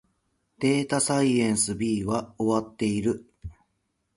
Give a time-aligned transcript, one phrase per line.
[0.57, 3.27] データサイエンス B は終わっている